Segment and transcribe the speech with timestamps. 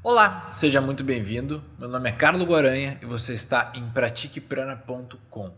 [0.00, 1.60] Olá, seja muito bem-vindo.
[1.76, 5.52] Meu nome é Carlo Guaranha e você está em pratiqueprana.com.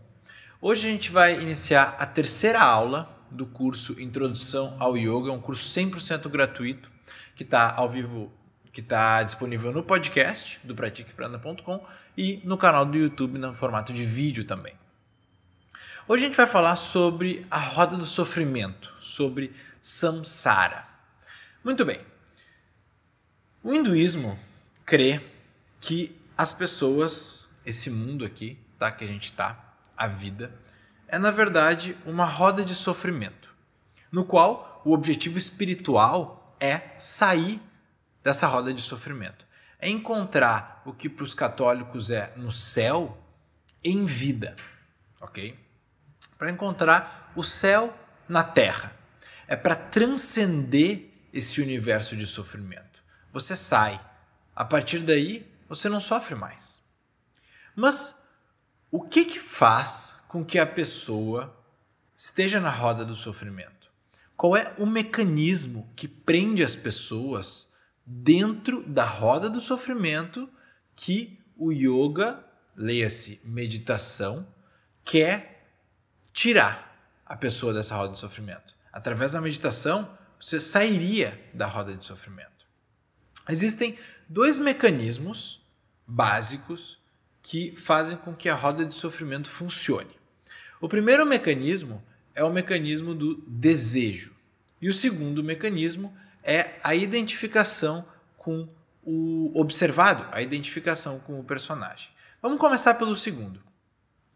[0.59, 5.69] Hoje a gente vai iniciar a terceira aula do curso Introdução ao Yoga, um curso
[5.79, 6.91] 100% gratuito
[7.35, 8.33] que está ao vivo,
[8.73, 11.85] que está disponível no podcast do pratiqueprana.com
[12.17, 14.73] e no canal do YouTube no formato de vídeo também.
[16.07, 20.83] Hoje a gente vai falar sobre a roda do sofrimento, sobre samsara.
[21.63, 22.10] Muito bem.
[23.63, 24.39] O hinduísmo
[24.87, 25.21] crê
[25.79, 30.51] que as pessoas, esse mundo aqui, tá, que a gente está, a vida,
[31.07, 33.53] é na verdade uma roda de sofrimento,
[34.11, 37.61] no qual o objetivo espiritual é sair
[38.23, 39.45] dessa roda de sofrimento,
[39.77, 43.15] é encontrar o que para os católicos é no céu
[43.83, 44.55] em vida,
[45.19, 45.55] ok?
[46.35, 47.95] Para encontrar o céu
[48.27, 48.91] na terra,
[49.47, 52.90] é para transcender esse universo de sofrimento
[53.31, 53.99] você sai.
[54.55, 56.81] A partir daí, você não sofre mais.
[57.75, 58.15] Mas
[58.89, 61.57] o que que faz com que a pessoa
[62.15, 63.89] esteja na roda do sofrimento?
[64.35, 67.73] Qual é o mecanismo que prende as pessoas
[68.05, 70.49] dentro da roda do sofrimento
[70.95, 72.43] que o yoga,
[72.75, 74.47] leia-se meditação,
[75.05, 75.69] quer
[76.33, 78.75] tirar a pessoa dessa roda de sofrimento?
[78.91, 82.60] Através da meditação, você sairia da roda de sofrimento.
[83.49, 83.97] Existem
[84.27, 85.61] dois mecanismos
[86.07, 86.99] básicos
[87.41, 90.11] que fazem com que a roda de sofrimento funcione.
[90.79, 92.03] O primeiro mecanismo
[92.35, 94.33] é o mecanismo do desejo.
[94.81, 98.05] E o segundo mecanismo é a identificação
[98.37, 98.67] com
[99.03, 102.09] o observado, a identificação com o personagem.
[102.41, 103.61] Vamos começar pelo segundo.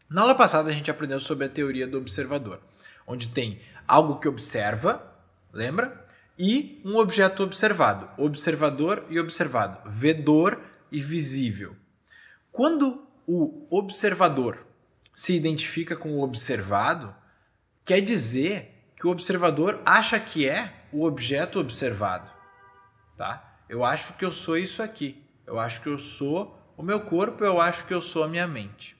[0.09, 2.61] Na aula passada a gente aprendeu sobre a teoria do observador,
[3.07, 5.03] onde tem algo que observa,
[5.51, 6.04] lembra?
[6.37, 11.75] E um objeto observado, observador e observado, vedor e visível.
[12.51, 14.65] Quando o observador
[15.13, 17.15] se identifica com o observado,
[17.83, 22.31] quer dizer que o observador acha que é o objeto observado,
[23.17, 23.59] tá?
[23.67, 25.23] Eu acho que eu sou isso aqui.
[25.45, 28.47] Eu acho que eu sou o meu corpo, eu acho que eu sou a minha
[28.47, 28.95] mente.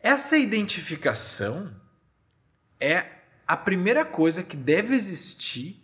[0.00, 1.74] Essa identificação
[2.78, 3.06] é
[3.46, 5.79] a primeira coisa que deve existir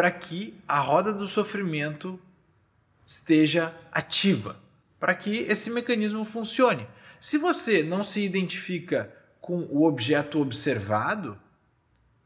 [0.00, 2.18] para que a roda do sofrimento
[3.04, 4.58] esteja ativa,
[4.98, 6.88] para que esse mecanismo funcione.
[7.20, 11.38] Se você não se identifica com o objeto observado,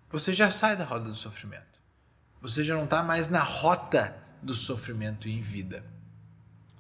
[0.09, 1.81] você já sai da roda do sofrimento.
[2.41, 5.85] Você já não está mais na rota do sofrimento em vida.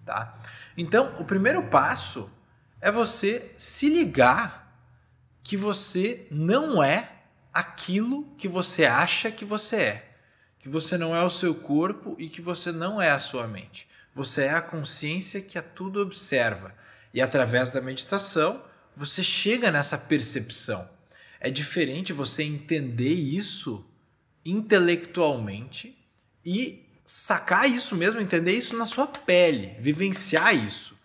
[0.06, 0.33] Tá?
[0.77, 2.31] Então, o primeiro passo
[2.81, 4.72] é você se ligar
[5.43, 7.10] que você não é
[7.53, 10.14] aquilo que você acha que você é
[10.65, 13.87] que você não é o seu corpo e que você não é a sua mente.
[14.15, 16.75] Você é a consciência que a tudo observa.
[17.13, 18.65] E através da meditação,
[18.97, 20.89] você chega nessa percepção.
[21.39, 23.87] É diferente você entender isso
[24.43, 26.03] intelectualmente
[26.43, 30.97] e sacar isso mesmo, entender isso na sua pele, vivenciar isso.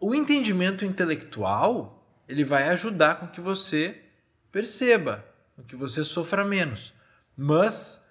[0.00, 4.02] O entendimento intelectual, ele vai ajudar com que você
[4.50, 5.24] perceba,
[5.54, 6.92] com que você sofra menos.
[7.36, 8.01] Mas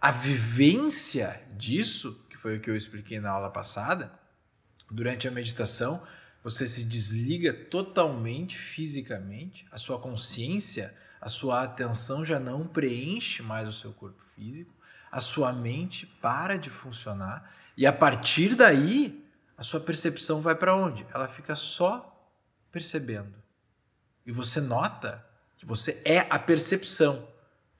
[0.00, 4.10] a vivência disso, que foi o que eu expliquei na aula passada,
[4.90, 6.02] durante a meditação,
[6.42, 13.68] você se desliga totalmente fisicamente, a sua consciência, a sua atenção já não preenche mais
[13.68, 14.74] o seu corpo físico,
[15.12, 19.22] a sua mente para de funcionar e a partir daí
[19.56, 21.06] a sua percepção vai para onde?
[21.12, 22.30] Ela fica só
[22.72, 23.34] percebendo.
[24.24, 25.26] E você nota
[25.58, 27.28] que você é a percepção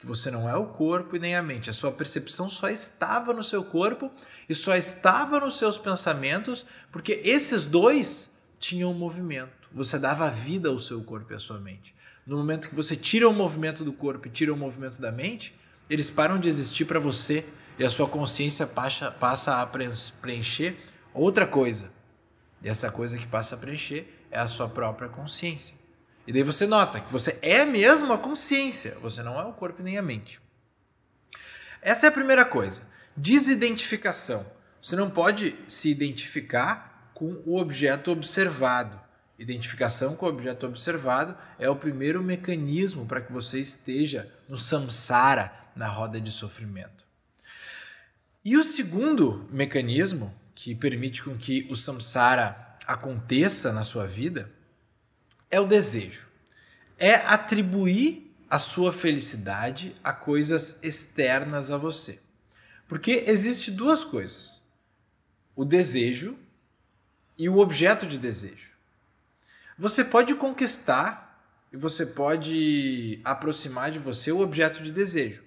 [0.00, 1.68] que você não é o corpo e nem a mente.
[1.68, 4.10] A sua percepção só estava no seu corpo
[4.48, 9.68] e só estava nos seus pensamentos, porque esses dois tinham um movimento.
[9.70, 11.94] Você dava vida ao seu corpo e à sua mente.
[12.26, 15.54] No momento que você tira o movimento do corpo e tira o movimento da mente,
[15.88, 17.44] eles param de existir para você
[17.78, 20.78] e a sua consciência passa, passa a preencher
[21.12, 21.91] outra coisa.
[22.62, 25.79] E essa coisa que passa a preencher é a sua própria consciência.
[26.26, 29.82] E daí você nota que você é mesmo a consciência, você não é o corpo
[29.82, 30.40] nem a mente.
[31.82, 32.82] Essa é a primeira coisa.
[33.16, 34.46] Desidentificação.
[34.82, 39.00] Você não pode se identificar com o objeto observado.
[39.38, 45.52] Identificação com o objeto observado é o primeiro mecanismo para que você esteja no samsara,
[45.74, 47.04] na roda de sofrimento.
[48.44, 54.50] E o segundo mecanismo que permite com que o samsara aconteça na sua vida
[55.50, 56.28] é o desejo.
[56.98, 62.20] É atribuir a sua felicidade a coisas externas a você.
[62.88, 64.60] Porque existe duas coisas.
[65.54, 66.38] o desejo
[67.36, 68.70] e o objeto de desejo.
[69.78, 71.42] Você pode conquistar
[71.72, 75.42] e você pode aproximar de você o objeto de desejo.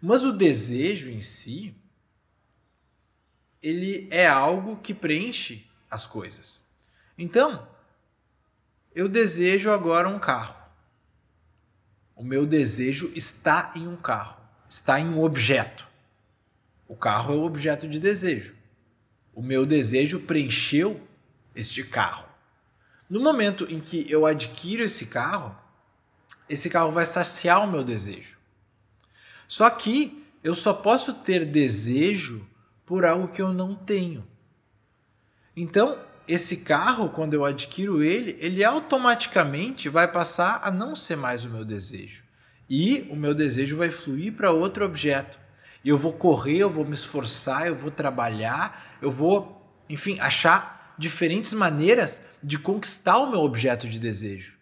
[0.00, 1.74] Mas o desejo em si,
[3.62, 6.66] ele é algo que preenche as coisas.
[7.16, 7.68] Então,
[8.94, 10.56] eu desejo agora um carro.
[12.14, 15.86] O meu desejo está em um carro, está em um objeto.
[16.86, 18.54] O carro é o objeto de desejo.
[19.34, 21.00] O meu desejo preencheu
[21.54, 22.28] este carro.
[23.08, 25.56] No momento em que eu adquiro esse carro,
[26.48, 28.38] esse carro vai saciar o meu desejo.
[29.48, 32.46] Só que eu só posso ter desejo
[32.84, 34.26] por algo que eu não tenho.
[35.56, 35.98] Então,
[36.32, 41.50] esse carro, quando eu adquiro ele, ele automaticamente vai passar a não ser mais o
[41.50, 42.22] meu desejo.
[42.70, 45.38] E o meu desejo vai fluir para outro objeto.
[45.84, 50.94] E eu vou correr, eu vou me esforçar, eu vou trabalhar, eu vou, enfim, achar
[50.96, 54.56] diferentes maneiras de conquistar o meu objeto de desejo.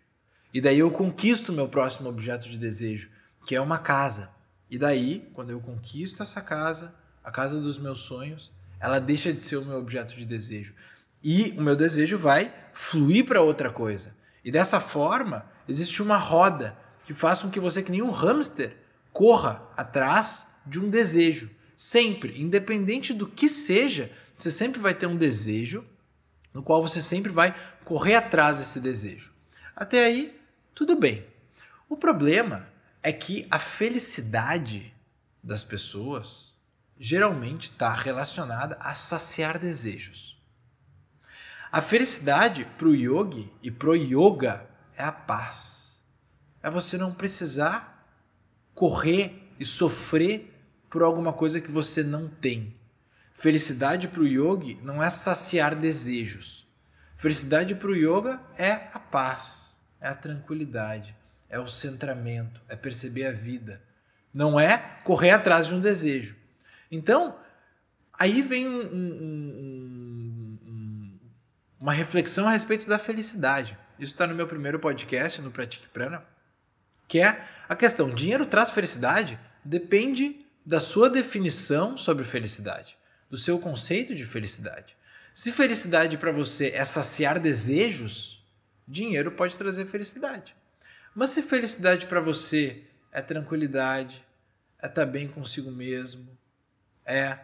[0.53, 3.11] E daí eu conquisto o meu próximo objeto de desejo,
[3.47, 4.31] que é uma casa.
[4.69, 8.51] E daí, quando eu conquisto essa casa, a casa dos meus sonhos,
[8.81, 10.75] ela deixa de ser o meu objeto de desejo.
[11.23, 14.17] E o meu desejo vai fluir para outra coisa.
[14.45, 18.77] E dessa forma, existe uma roda que faz com que você, que nem um hamster,
[19.13, 21.51] corra atrás de um desejo.
[21.77, 25.85] Sempre, independente do que seja, você sempre vai ter um desejo
[26.53, 29.33] no qual você sempre vai correr atrás desse desejo.
[29.75, 30.39] Até aí,
[30.75, 31.27] tudo bem.
[31.89, 32.69] O problema
[33.03, 34.95] é que a felicidade
[35.43, 36.55] das pessoas
[36.99, 40.40] geralmente está relacionada a saciar desejos.
[41.73, 46.01] A felicidade para o yogi e para o yoga é a paz.
[46.63, 48.09] É você não precisar
[48.75, 50.53] correr e sofrer
[50.91, 52.75] por alguma coisa que você não tem.
[53.33, 56.67] Felicidade para o yogi não é saciar desejos.
[57.17, 61.15] Felicidade para o yoga é a paz, é a tranquilidade,
[61.49, 63.81] é o centramento, é perceber a vida.
[64.35, 66.35] Não é correr atrás de um desejo.
[66.91, 67.39] Então,
[68.19, 70.00] aí vem um, um, um,
[71.81, 73.77] uma reflexão a respeito da felicidade.
[73.99, 76.23] Isso está no meu primeiro podcast, no Pratique Prana,
[77.09, 79.41] que é a questão: dinheiro traz felicidade?
[79.65, 82.99] Depende da sua definição sobre felicidade,
[83.31, 84.97] do seu conceito de felicidade.
[85.33, 88.45] Se felicidade para você é saciar desejos,
[88.87, 90.55] dinheiro pode trazer felicidade.
[91.15, 94.25] Mas se felicidade para você é tranquilidade,
[94.81, 96.37] é estar tá bem consigo mesmo,
[97.05, 97.39] é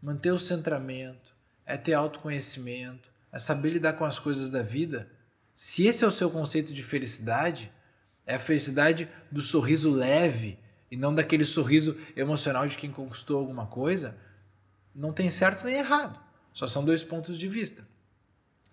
[0.00, 1.34] manter o centramento,
[1.64, 5.10] é ter autoconhecimento, é saber lidar com as coisas da vida,
[5.54, 7.72] se esse é o seu conceito de felicidade,
[8.26, 10.58] é a felicidade do sorriso leve,
[10.90, 14.14] e não daquele sorriso emocional de quem conquistou alguma coisa,
[14.94, 16.20] não tem certo nem errado.
[16.52, 17.88] Só são dois pontos de vista.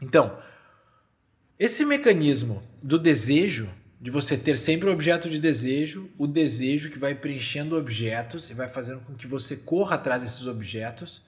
[0.01, 0.37] Então,
[1.57, 6.99] esse mecanismo do desejo, de você ter sempre o objeto de desejo, o desejo que
[6.99, 11.21] vai preenchendo objetos e vai fazendo com que você corra atrás desses objetos,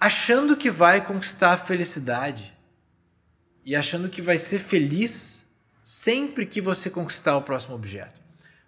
[0.00, 2.56] achando que vai conquistar a felicidade
[3.66, 5.46] e achando que vai ser feliz
[5.82, 8.18] sempre que você conquistar o próximo objeto.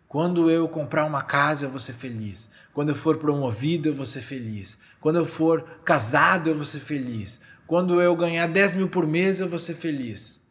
[0.07, 2.51] Quando eu comprar uma casa, eu vou ser feliz.
[2.75, 4.79] Quando eu for promovido, eu vou ser feliz.
[5.01, 7.41] Quando eu for casado, eu vou ser feliz.
[7.67, 10.43] Quando eu ganhar 10 mil por mês, eu vou ser feliz.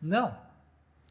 [0.00, 0.38] Não.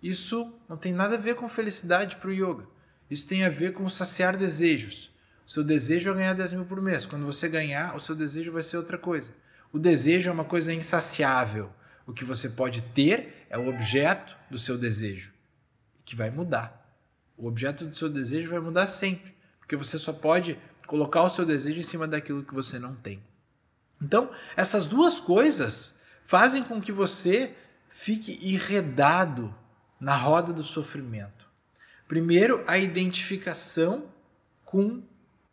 [0.01, 2.65] Isso não tem nada a ver com felicidade para o yoga.
[3.10, 5.09] Isso tem a ver com saciar desejos.
[5.50, 7.08] O seu desejo é ganhar 10 mil por mês.
[7.08, 9.34] Quando você ganhar, o seu desejo vai ser outra coisa.
[9.74, 11.74] O desejo é uma coisa insaciável.
[12.06, 15.34] O que você pode ter é o objeto do seu desejo,
[16.06, 16.96] que vai mudar.
[17.36, 21.44] O objeto do seu desejo vai mudar sempre, porque você só pode colocar o seu
[21.44, 23.20] desejo em cima daquilo que você não tem.
[24.00, 27.56] Então, essas duas coisas fazem com que você
[27.89, 29.56] fique enredado
[30.00, 31.48] na roda do sofrimento.
[32.08, 34.12] Primeiro, a identificação
[34.63, 35.01] com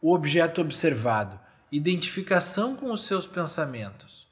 [0.07, 1.37] o objeto observado,
[1.73, 4.29] identificação com os seus pensamentos.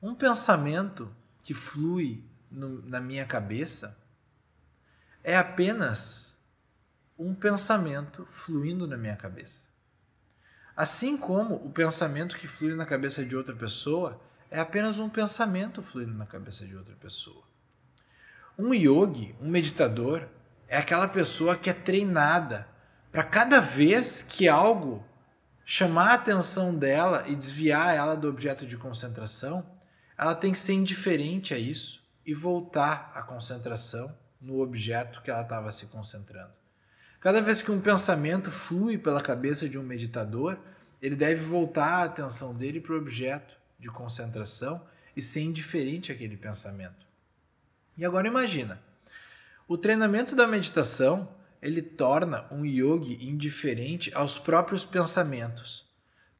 [0.00, 3.98] Um pensamento que flui no, na minha cabeça
[5.24, 6.38] é apenas
[7.18, 9.66] um pensamento fluindo na minha cabeça.
[10.76, 15.82] Assim como o pensamento que flui na cabeça de outra pessoa é apenas um pensamento
[15.82, 17.42] fluindo na cabeça de outra pessoa.
[18.56, 20.28] Um yogi, um meditador,
[20.68, 22.68] é aquela pessoa que é treinada
[23.10, 25.07] para cada vez que algo
[25.70, 29.62] chamar a atenção dela e desviar ela do objeto de concentração,
[30.16, 35.42] ela tem que ser indiferente a isso e voltar a concentração no objeto que ela
[35.42, 36.52] estava se concentrando.
[37.20, 40.56] Cada vez que um pensamento flui pela cabeça de um meditador,
[41.02, 44.82] ele deve voltar a atenção dele para o objeto de concentração
[45.14, 47.06] e ser indiferente àquele pensamento.
[47.94, 48.80] E agora imagina,
[49.68, 51.28] o treinamento da meditação
[51.60, 55.86] ele torna um yogi indiferente aos próprios pensamentos,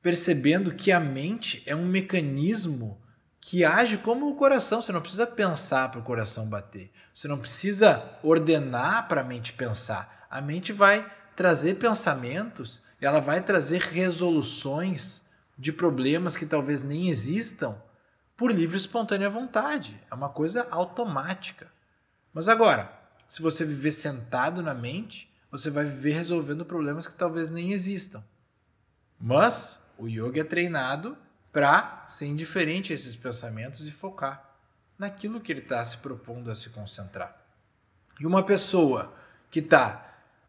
[0.00, 3.00] percebendo que a mente é um mecanismo
[3.40, 4.80] que age como o coração.
[4.80, 6.90] Você não precisa pensar para o coração bater.
[7.12, 10.26] Você não precisa ordenar para a mente pensar.
[10.30, 15.22] A mente vai trazer pensamentos, ela vai trazer resoluções
[15.56, 17.80] de problemas que talvez nem existam
[18.36, 20.00] por livre e espontânea vontade.
[20.10, 21.66] É uma coisa automática.
[22.32, 22.92] Mas agora,
[23.28, 28.24] se você viver sentado na mente, você vai viver resolvendo problemas que talvez nem existam.
[29.20, 31.16] Mas o yoga é treinado
[31.52, 34.56] para ser indiferente a esses pensamentos e focar
[34.98, 37.36] naquilo que ele está se propondo a se concentrar.
[38.18, 39.14] E uma pessoa
[39.50, 40.04] que está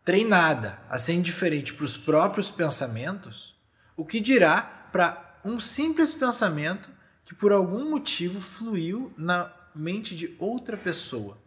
[0.05, 3.55] treinada a ser indiferente para os próprios pensamentos,
[3.95, 6.89] o que dirá para um simples pensamento
[7.25, 11.38] que por algum motivo fluiu na mente de outra pessoa?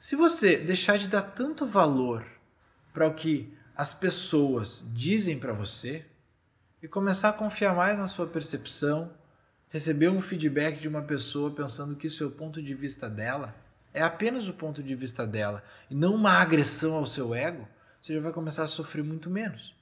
[0.00, 2.24] Se você deixar de dar tanto valor
[2.90, 6.06] para o que as pessoas dizem para você
[6.82, 9.12] e começar a confiar mais na sua percepção,
[9.68, 13.54] receber um feedback de uma pessoa pensando que isso é o ponto de vista dela,
[13.92, 17.68] é apenas o ponto de vista dela e não uma agressão ao seu ego,
[18.00, 19.76] você já vai começar a sofrer muito menos.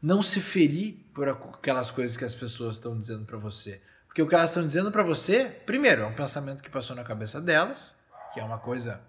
[0.00, 3.82] Não se ferir por aquelas coisas que as pessoas estão dizendo para você.
[4.06, 7.02] Porque o que elas estão dizendo para você, primeiro, é um pensamento que passou na
[7.02, 7.96] cabeça delas,
[8.32, 9.00] que é uma coisa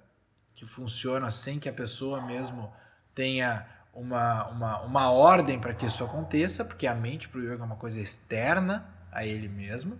[0.63, 2.73] que funciona sem que a pessoa mesmo
[3.13, 7.63] tenha uma, uma, uma ordem para que isso aconteça, porque a mente para o yoga
[7.63, 9.99] é uma coisa externa a ele mesmo.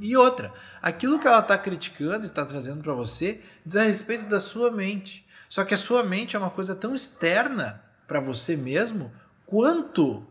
[0.00, 4.26] E outra, aquilo que ela está criticando e está trazendo para você diz a respeito
[4.26, 5.26] da sua mente.
[5.48, 9.10] Só que a sua mente é uma coisa tão externa para você mesmo
[9.46, 10.26] quanto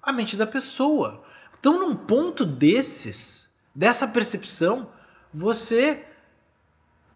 [0.00, 1.24] a mente da pessoa.
[1.58, 4.90] Então, num ponto desses, dessa percepção,
[5.34, 6.06] você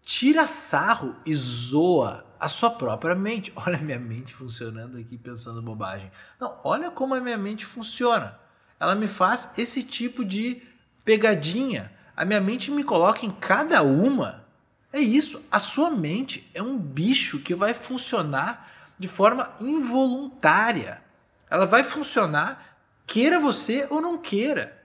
[0.05, 3.51] tira sarro e zoa a sua própria mente.
[3.57, 6.11] Olha a minha mente funcionando aqui pensando bobagem.
[6.39, 8.39] Não, olha como a minha mente funciona.
[8.79, 10.61] Ela me faz esse tipo de
[11.03, 11.91] pegadinha.
[12.15, 14.45] A minha mente me coloca em cada uma.
[14.93, 15.43] É isso.
[15.51, 18.69] A sua mente é um bicho que vai funcionar
[18.99, 21.03] de forma involuntária.
[21.49, 24.81] Ela vai funcionar queira você ou não queira.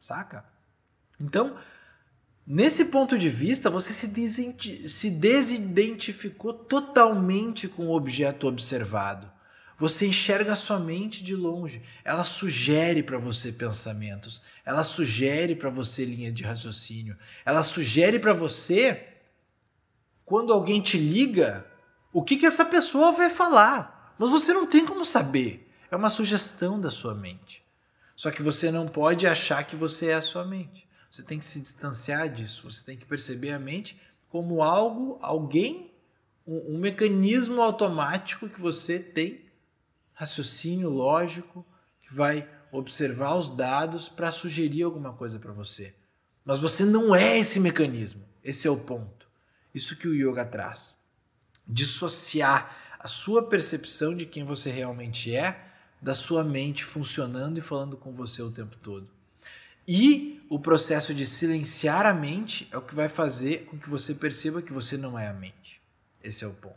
[0.00, 0.44] Saca?
[1.20, 1.56] Então,
[2.46, 9.32] Nesse ponto de vista, você se, se desidentificou totalmente com o objeto observado.
[9.78, 11.82] Você enxerga a sua mente de longe.
[12.04, 14.42] Ela sugere para você pensamentos.
[14.64, 17.16] Ela sugere para você linha de raciocínio.
[17.44, 19.08] Ela sugere para você,
[20.24, 21.66] quando alguém te liga,
[22.12, 24.14] o que, que essa pessoa vai falar.
[24.18, 25.68] Mas você não tem como saber.
[25.90, 27.64] É uma sugestão da sua mente.
[28.14, 30.83] Só que você não pode achar que você é a sua mente.
[31.14, 32.68] Você tem que se distanciar disso.
[32.68, 35.92] Você tem que perceber a mente como algo, alguém,
[36.44, 39.44] um, um mecanismo automático que você tem,
[40.12, 41.64] raciocínio lógico,
[42.02, 45.94] que vai observar os dados para sugerir alguma coisa para você.
[46.44, 48.28] Mas você não é esse mecanismo.
[48.42, 49.28] Esse é o ponto.
[49.72, 50.98] Isso que o yoga traz.
[51.64, 55.64] Dissociar a sua percepção de quem você realmente é
[56.02, 59.08] da sua mente funcionando e falando com você o tempo todo.
[59.86, 64.14] E o processo de silenciar a mente é o que vai fazer com que você
[64.14, 65.80] perceba que você não é a mente.
[66.22, 66.74] Esse é o ponto.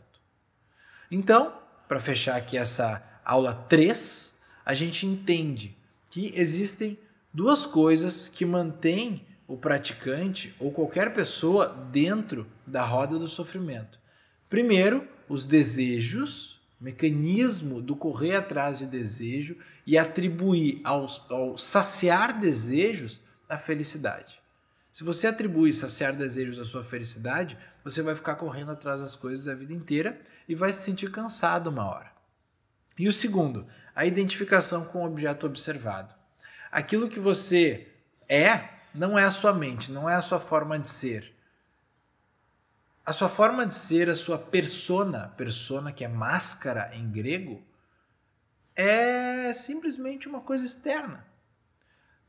[1.10, 1.52] Então,
[1.86, 5.76] para fechar aqui essa aula 3, a gente entende
[6.10, 6.98] que existem
[7.32, 13.98] duas coisas que mantêm o praticante ou qualquer pessoa dentro da roda do sofrimento.
[14.50, 19.56] Primeiro, os desejos, mecanismo do correr atrás de desejo
[19.86, 24.40] e atribuir ao, ao saciar desejos a felicidade.
[24.90, 29.46] Se você atribui saciar desejos à sua felicidade, você vai ficar correndo atrás das coisas
[29.46, 32.10] a vida inteira e vai se sentir cansado uma hora.
[32.98, 36.14] E o segundo, a identificação com o objeto observado.
[36.70, 37.86] Aquilo que você
[38.28, 41.32] é não é a sua mente, não é a sua forma de ser.
[43.06, 47.64] A sua forma de ser, a sua persona, persona que é máscara em grego,
[48.74, 51.27] é simplesmente uma coisa externa.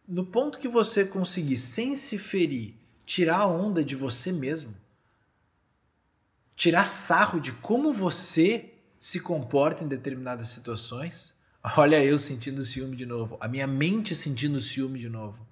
[0.10, 2.74] No ponto que você conseguir, sem se ferir,
[3.06, 4.76] tirar a onda de você mesmo,
[6.56, 11.36] tirar sarro de como você se comporta em determinadas situações.
[11.78, 15.48] Olha eu sentindo ciúme de novo, a minha mente sentindo ciúme de novo.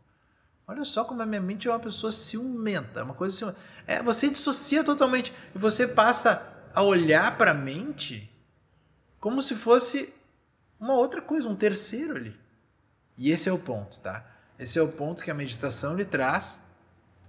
[0.66, 3.60] Olha só como a minha mente é uma pessoa ciumenta, uma coisa ciumenta.
[3.86, 8.28] É, você dissocia totalmente e você passa a olhar para a mente
[9.20, 10.12] como se fosse
[10.80, 12.36] uma outra coisa, um terceiro ali.
[13.16, 14.37] E esse é o ponto, tá?
[14.60, 16.60] Esse é o ponto que a meditação lhe traz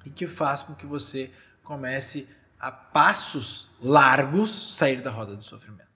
[0.05, 1.31] e que faz com que você
[1.63, 5.89] comece a passos largos sair da roda do sofrimento.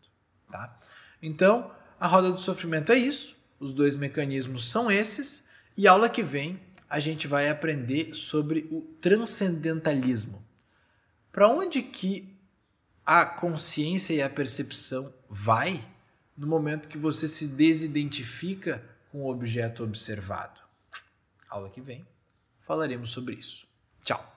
[0.50, 0.78] Tá?
[1.22, 5.44] Então, a roda do sofrimento é isso, os dois mecanismos são esses,
[5.76, 10.44] e aula que vem a gente vai aprender sobre o transcendentalismo.
[11.32, 12.36] Para onde que
[13.06, 15.82] a consciência e a percepção vai
[16.36, 20.61] no momento que você se desidentifica com o objeto observado?
[21.52, 22.06] Aula que vem
[22.62, 23.66] falaremos sobre isso.
[24.02, 24.31] Tchau.